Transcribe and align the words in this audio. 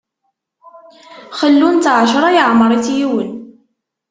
Xellun-tt 1.39 1.91
ɛecṛa, 1.97 2.29
yeɛmeṛ-itt 2.35 2.87
yiwen. 2.97 3.31